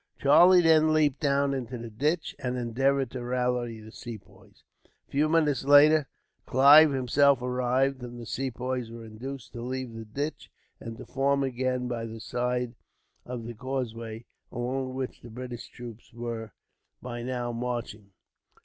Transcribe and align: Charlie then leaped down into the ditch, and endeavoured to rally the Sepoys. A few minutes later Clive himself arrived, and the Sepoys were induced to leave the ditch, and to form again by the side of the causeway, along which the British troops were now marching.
Charlie 0.17 0.61
then 0.63 0.93
leaped 0.93 1.19
down 1.19 1.53
into 1.53 1.77
the 1.77 1.91
ditch, 1.91 2.35
and 2.39 2.57
endeavoured 2.57 3.11
to 3.11 3.23
rally 3.23 3.79
the 3.79 3.91
Sepoys. 3.91 4.63
A 5.07 5.11
few 5.11 5.29
minutes 5.29 5.63
later 5.63 6.07
Clive 6.47 6.91
himself 6.91 7.39
arrived, 7.39 8.01
and 8.01 8.19
the 8.19 8.25
Sepoys 8.25 8.89
were 8.89 9.05
induced 9.05 9.53
to 9.53 9.61
leave 9.61 9.93
the 9.93 10.03
ditch, 10.05 10.49
and 10.79 10.97
to 10.97 11.05
form 11.05 11.43
again 11.43 11.87
by 11.87 12.07
the 12.07 12.19
side 12.19 12.73
of 13.27 13.43
the 13.45 13.53
causeway, 13.53 14.25
along 14.51 14.95
which 14.95 15.21
the 15.21 15.29
British 15.29 15.67
troops 15.69 16.11
were 16.11 16.51
now 17.03 17.51
marching. 17.51 18.09